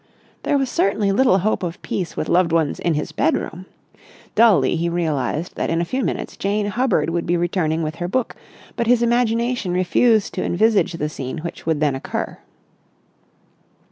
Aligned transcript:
There 0.41 0.57
was 0.57 0.67
certainly 0.71 1.11
little 1.11 1.37
hope 1.37 1.61
of 1.61 1.79
peace 1.83 2.17
with 2.17 2.27
loved 2.27 2.51
ones 2.51 2.79
in 2.79 2.95
his 2.95 3.11
bedroom. 3.11 3.67
Dully, 4.33 4.75
he 4.75 4.89
realised 4.89 5.53
that 5.57 5.69
in 5.69 5.79
a 5.79 5.85
few 5.85 6.03
minutes 6.03 6.35
Jane 6.35 6.65
Hubbard 6.65 7.11
would 7.11 7.27
be 7.27 7.37
returning 7.37 7.83
with 7.83 7.97
her 7.97 8.07
book, 8.07 8.35
but 8.75 8.87
his 8.87 9.03
imagination 9.03 9.73
refused 9.73 10.33
to 10.33 10.43
envisage 10.43 10.93
the 10.93 11.07
scene 11.07 11.37
which 11.43 11.67
would 11.67 11.81
then 11.81 11.93
occur. 11.93 12.39